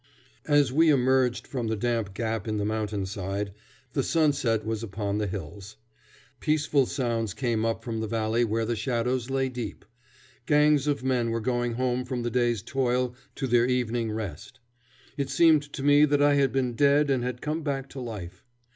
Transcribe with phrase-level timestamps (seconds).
[0.47, 3.53] As we emerged from the damp gap in the mountain side,
[3.93, 5.75] the sunset was upon the hills.
[6.39, 9.85] Peaceful sounds came up from the valley where the shadows lay deep.
[10.47, 14.59] Gangs of men were going home from the day's toil to their evening rest
[15.17, 18.43] It seemed to me that I had been dead and had come back to life.